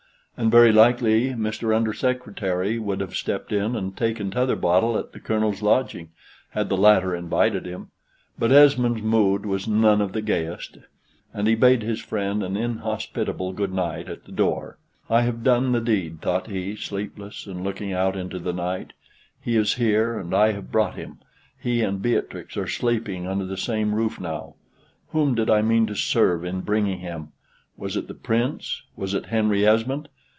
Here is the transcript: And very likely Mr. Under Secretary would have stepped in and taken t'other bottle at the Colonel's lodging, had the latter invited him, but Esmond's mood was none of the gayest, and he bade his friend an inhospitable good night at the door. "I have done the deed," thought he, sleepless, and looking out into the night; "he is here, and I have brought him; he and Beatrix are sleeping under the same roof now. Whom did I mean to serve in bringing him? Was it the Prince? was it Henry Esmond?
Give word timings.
And 0.37 0.49
very 0.49 0.71
likely 0.71 1.31
Mr. 1.35 1.75
Under 1.75 1.93
Secretary 1.93 2.79
would 2.79 2.99
have 2.99 3.15
stepped 3.15 3.51
in 3.51 3.75
and 3.75 3.95
taken 3.95 4.31
t'other 4.31 4.55
bottle 4.55 4.97
at 4.97 5.11
the 5.11 5.19
Colonel's 5.19 5.61
lodging, 5.61 6.09
had 6.51 6.67
the 6.67 6.77
latter 6.77 7.13
invited 7.13 7.67
him, 7.67 7.91
but 8.39 8.51
Esmond's 8.51 9.03
mood 9.03 9.45
was 9.45 9.67
none 9.67 10.01
of 10.01 10.13
the 10.13 10.21
gayest, 10.21 10.79
and 11.31 11.47
he 11.47 11.53
bade 11.53 11.83
his 11.83 11.99
friend 11.99 12.41
an 12.41 12.57
inhospitable 12.57 13.53
good 13.53 13.71
night 13.73 14.09
at 14.09 14.23
the 14.23 14.31
door. 14.31 14.79
"I 15.11 15.21
have 15.23 15.43
done 15.43 15.73
the 15.73 15.81
deed," 15.81 16.21
thought 16.21 16.47
he, 16.47 16.75
sleepless, 16.75 17.45
and 17.45 17.63
looking 17.63 17.93
out 17.93 18.15
into 18.15 18.39
the 18.39 18.53
night; 18.53 18.93
"he 19.39 19.55
is 19.55 19.75
here, 19.75 20.17
and 20.17 20.33
I 20.33 20.53
have 20.53 20.71
brought 20.71 20.95
him; 20.95 21.19
he 21.59 21.83
and 21.83 22.01
Beatrix 22.01 22.57
are 22.57 22.67
sleeping 22.67 23.27
under 23.27 23.45
the 23.45 23.57
same 23.57 23.93
roof 23.93 24.19
now. 24.19 24.55
Whom 25.09 25.35
did 25.35 25.51
I 25.51 25.61
mean 25.61 25.85
to 25.85 25.95
serve 25.95 26.43
in 26.43 26.61
bringing 26.61 26.97
him? 26.99 27.31
Was 27.77 27.95
it 27.95 28.07
the 28.07 28.15
Prince? 28.15 28.81
was 28.95 29.13
it 29.13 29.27
Henry 29.27 29.67
Esmond? 29.67 30.09